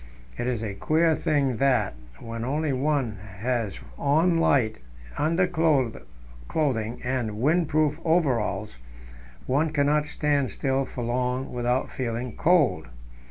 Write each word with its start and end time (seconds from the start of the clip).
It 0.35 0.47
is 0.47 0.63
a 0.63 0.73
queer 0.73 1.15
thing 1.15 1.57
that, 1.57 1.93
when 2.19 2.41
one 2.41 2.43
only 2.43 3.15
has 3.41 3.79
on 3.99 4.35
light 4.35 4.77
underclothing 5.15 6.03
and 7.03 7.29
windproof 7.37 7.99
overalls, 8.03 8.79
one 9.45 9.69
cannot 9.69 10.07
stand 10.07 10.49
still 10.49 10.85
for 10.85 11.03
long 11.03 11.53
without 11.53 11.91
feeling 11.91 12.35
cold. 12.35 12.87